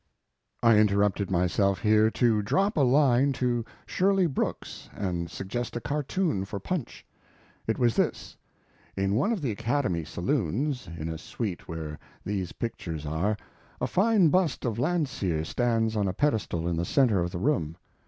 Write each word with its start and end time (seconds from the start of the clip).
I 0.63 0.79
interrupted 0.79 1.29
myself 1.29 1.79
here, 1.81 2.09
to 2.09 2.41
drop 2.41 2.75
a 2.75 2.81
line 2.81 3.33
to 3.33 3.63
Shirley 3.85 4.25
Brooks 4.25 4.89
and 4.95 5.29
suggest 5.29 5.75
a 5.75 5.79
cartoon 5.79 6.43
for 6.43 6.59
Punch. 6.59 7.05
It 7.67 7.77
was 7.77 7.95
this: 7.95 8.35
in 8.97 9.13
one 9.13 9.31
of 9.31 9.41
the 9.43 9.51
Academy 9.51 10.03
saloons 10.03 10.89
(in 10.97 11.07
a 11.07 11.19
suite 11.19 11.67
where 11.67 11.99
these 12.25 12.51
pictures 12.51 13.05
are) 13.05 13.37
a 13.79 13.85
fine 13.85 14.29
bust 14.29 14.65
of 14.65 14.79
Landseer 14.79 15.43
stands 15.45 15.95
on 15.95 16.07
a 16.07 16.13
pedestal 16.13 16.67
in 16.67 16.77
the 16.77 16.83
center 16.85 17.19
of 17.19 17.29
the 17.29 17.37
room. 17.37 17.77